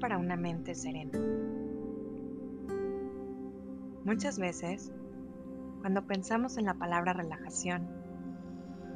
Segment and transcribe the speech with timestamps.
[0.00, 1.16] Para una mente serena.
[4.04, 4.92] Muchas veces,
[5.80, 7.88] cuando pensamos en la palabra relajación,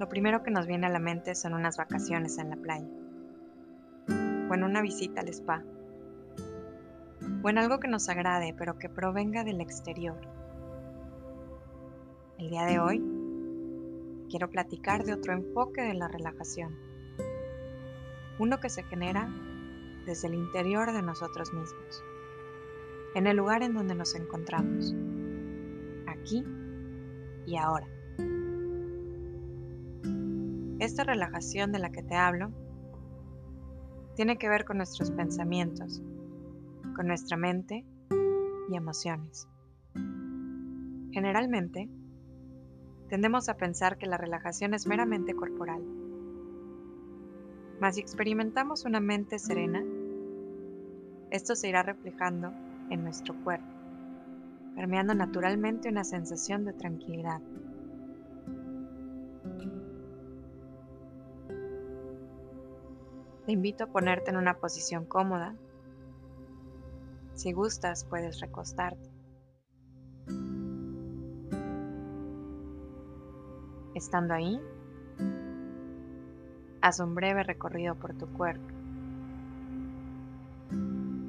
[0.00, 2.88] lo primero que nos viene a la mente son unas vacaciones en la playa,
[4.50, 5.62] o en una visita al spa,
[7.44, 10.20] o en algo que nos agrade pero que provenga del exterior.
[12.36, 12.98] El día de hoy
[14.28, 16.76] quiero platicar de otro enfoque de la relajación,
[18.40, 19.28] uno que se genera
[20.04, 22.02] desde el interior de nosotros mismos,
[23.14, 24.94] en el lugar en donde nos encontramos,
[26.06, 26.44] aquí
[27.46, 27.86] y ahora.
[30.78, 32.50] Esta relajación de la que te hablo
[34.16, 36.02] tiene que ver con nuestros pensamientos,
[36.96, 37.84] con nuestra mente
[38.68, 39.48] y emociones.
[41.12, 41.88] Generalmente,
[43.08, 45.82] tendemos a pensar que la relajación es meramente corporal
[47.80, 49.84] mas si experimentamos una mente serena,
[51.34, 52.52] esto se irá reflejando
[52.90, 53.66] en nuestro cuerpo,
[54.76, 57.40] permeando naturalmente una sensación de tranquilidad.
[63.46, 65.56] Te invito a ponerte en una posición cómoda.
[67.34, 69.10] Si gustas, puedes recostarte.
[73.96, 74.60] Estando ahí,
[76.80, 78.73] haz un breve recorrido por tu cuerpo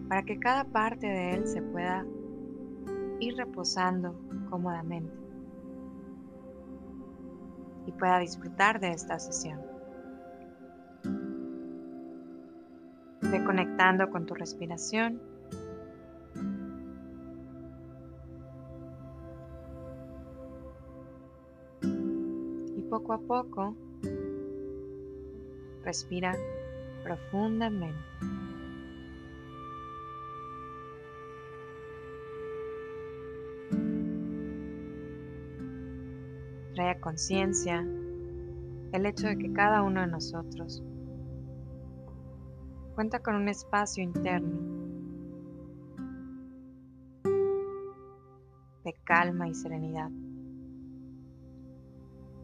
[0.07, 2.05] para que cada parte de él se pueda
[3.19, 4.15] ir reposando
[4.49, 5.13] cómodamente
[7.85, 9.59] y pueda disfrutar de esta sesión.
[13.21, 15.21] Ve conectando con tu respiración.
[22.75, 23.75] Y poco a poco
[25.85, 26.35] Respira
[27.03, 27.99] profundamente.
[36.75, 37.87] Trae conciencia
[38.91, 40.83] el hecho de que cada uno de nosotros
[42.95, 44.59] cuenta con un espacio interno
[48.83, 50.09] de calma y serenidad,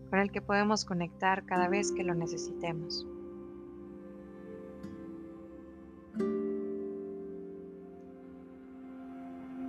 [0.09, 3.05] con el que podemos conectar cada vez que lo necesitemos.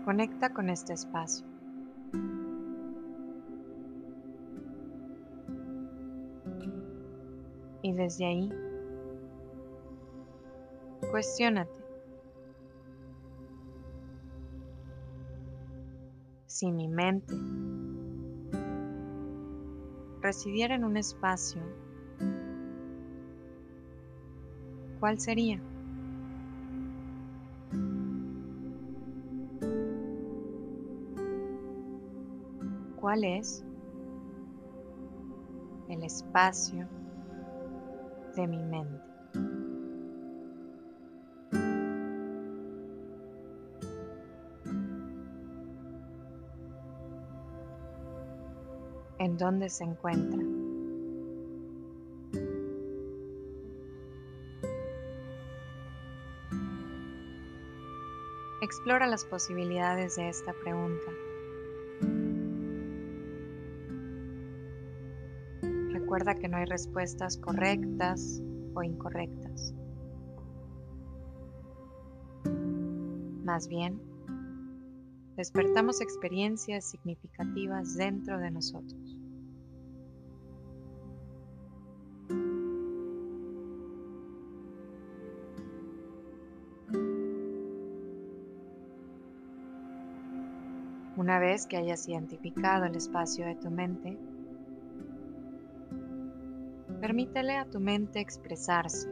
[0.04, 1.51] Conecta con este espacio.
[7.96, 8.52] Desde ahí,
[11.10, 11.70] cuestiónate.
[16.46, 17.34] Si mi mente
[20.20, 21.62] residiera en un espacio,
[25.00, 25.60] ¿cuál sería?
[33.02, 33.64] cuál es
[35.88, 36.88] el espacio
[38.34, 39.12] de mi mente.
[49.18, 50.42] ¿En dónde se encuentra?
[58.62, 61.10] Explora las posibilidades de esta pregunta.
[66.12, 68.42] Recuerda que no hay respuestas correctas
[68.74, 69.72] o incorrectas.
[73.42, 73.98] Más bien,
[75.38, 79.18] despertamos experiencias significativas dentro de nosotros.
[91.16, 94.18] Una vez que hayas identificado el espacio de tu mente,
[97.02, 99.10] Permítele a tu mente expresarse.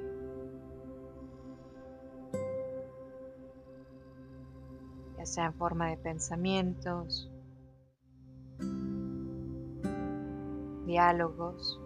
[5.18, 7.30] ya sea en forma de pensamientos,
[10.86, 11.78] diálogos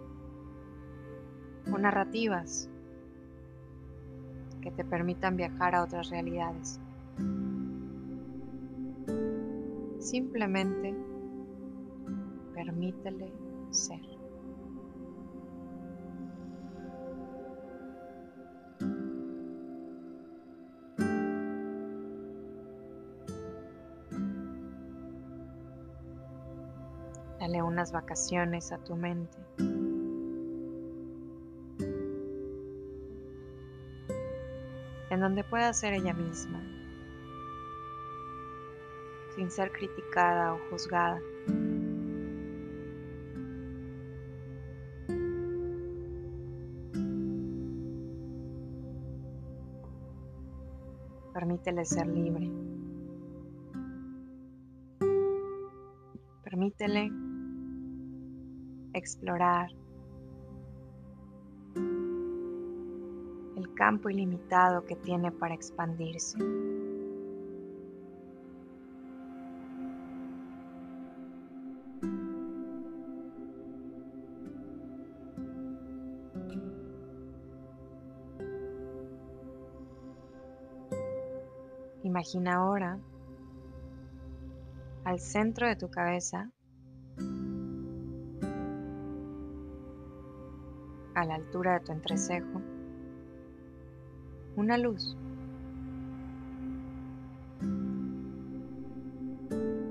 [1.73, 2.69] o narrativas
[4.61, 6.79] que te permitan viajar a otras realidades.
[9.99, 10.95] Simplemente
[12.53, 13.33] permítele
[13.71, 14.14] ser.
[27.45, 29.37] Dale unas vacaciones a tu mente.
[35.11, 36.59] en donde pueda ser ella misma,
[39.35, 41.21] sin ser criticada o juzgada.
[51.31, 52.49] Permítele ser libre.
[56.43, 57.24] Permítele
[58.97, 59.69] explorar
[63.57, 66.37] el campo ilimitado que tiene para expandirse.
[82.03, 82.97] Imagina ahora
[85.03, 86.49] al centro de tu cabeza,
[91.15, 92.61] a la altura de tu entrecejo,
[94.57, 95.17] una luz.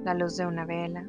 [0.05, 1.07] La luz de una vela.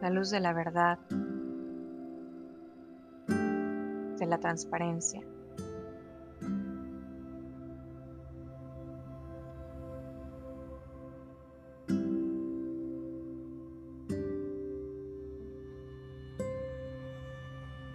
[0.00, 0.98] La luz de la verdad.
[4.18, 5.20] De la transparencia.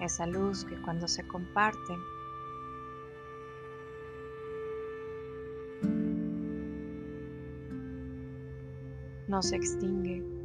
[0.08, 1.98] Esa luz que cuando se comparte
[9.28, 10.38] no se extingue.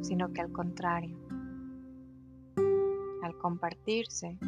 [0.00, 1.18] sino que al contrario,
[3.22, 4.38] al compartirse,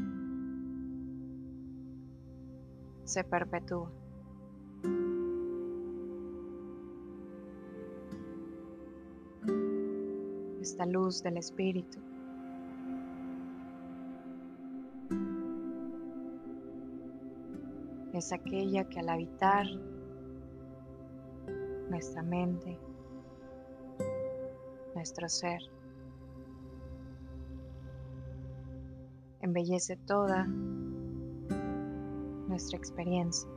[3.05, 3.93] se perpetúa.
[10.61, 11.99] Esta luz del Espíritu.
[18.13, 19.67] Es aquella que al habitar
[21.89, 22.79] nuestra mente,
[24.95, 25.61] nuestro ser,
[29.41, 30.47] embellece toda
[32.49, 33.49] nuestra experiencia.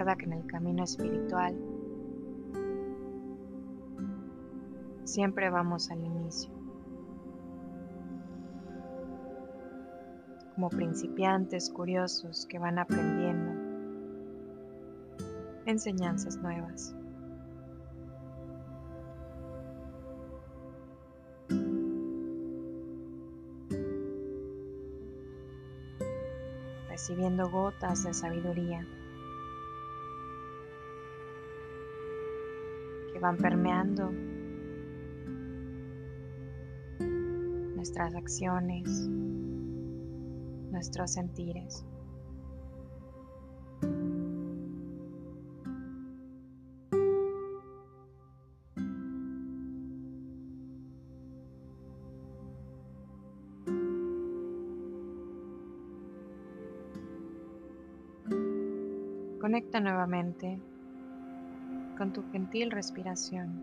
[0.00, 1.54] Recuerda que en el camino espiritual
[5.04, 6.50] siempre vamos al inicio.
[10.54, 13.52] Como principiantes curiosos que van aprendiendo
[15.66, 16.96] enseñanzas nuevas.
[26.88, 28.86] recibiendo gotas de sabiduría.
[33.20, 34.10] Van permeando
[37.76, 39.08] nuestras acciones,
[40.70, 41.84] nuestros sentires.
[59.40, 60.69] Conecta nuevamente
[62.00, 63.62] con tu gentil respiración.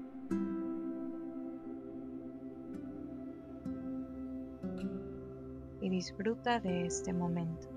[5.81, 7.76] Y disfruta de este momento.